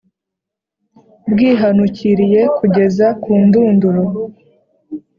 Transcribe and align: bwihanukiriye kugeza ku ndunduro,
bwihanukiriye 1.31 2.41
kugeza 2.57 3.07
ku 3.21 3.31
ndunduro, 3.45 4.03